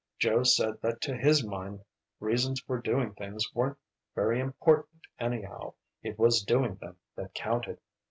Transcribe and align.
Joe 0.17 0.41
said 0.41 0.81
that 0.81 0.99
to 1.01 1.15
his 1.15 1.45
mind 1.45 1.85
reasons 2.19 2.59
for 2.61 2.81
doing 2.81 3.13
things 3.13 3.53
weren't 3.53 3.77
very 4.15 4.39
important 4.39 5.01
anyhow; 5.19 5.75
it 6.01 6.17
was 6.17 6.41
doing 6.41 6.73
them 6.77 6.97
that 7.17 7.35
counted. 7.35 7.77